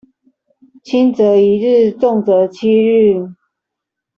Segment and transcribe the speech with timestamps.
[0.83, 3.35] 輕則一日重則七日